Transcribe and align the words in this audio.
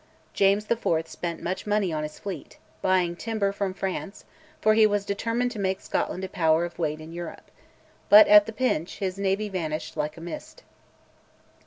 James 0.33 0.65
IV. 0.67 1.07
spent 1.07 1.43
much 1.43 1.67
money 1.67 1.93
on 1.93 2.01
his 2.01 2.17
fleet, 2.17 2.57
buying 2.81 3.15
timber 3.15 3.51
from 3.51 3.71
France, 3.71 4.25
for 4.59 4.73
he 4.73 4.87
was 4.87 5.05
determined 5.05 5.51
to 5.51 5.59
make 5.59 5.79
Scotland 5.79 6.23
a 6.23 6.27
power 6.27 6.65
of 6.65 6.79
weight 6.79 6.99
in 6.99 7.13
Europe. 7.13 7.51
But 8.09 8.27
at 8.27 8.47
the 8.47 8.51
pinch 8.51 8.97
his 8.97 9.19
navy 9.19 9.47
vanished 9.47 9.95
like 9.95 10.17
a 10.17 10.21
mist. 10.21 10.63